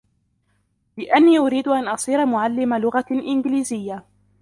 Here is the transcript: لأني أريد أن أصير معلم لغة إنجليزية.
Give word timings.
لأني 0.97 1.39
أريد 1.39 1.67
أن 1.67 1.87
أصير 1.87 2.25
معلم 2.25 2.73
لغة 2.73 3.05
إنجليزية. 3.11 4.05